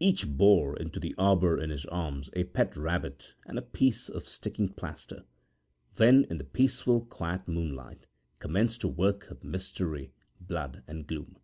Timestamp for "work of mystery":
8.88-10.12